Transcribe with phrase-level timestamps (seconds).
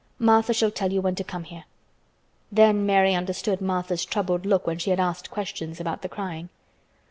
[0.17, 1.63] Martha shall tell you when to come here."
[2.51, 6.49] Then Mary understood Martha's troubled look when she had asked questions about the crying.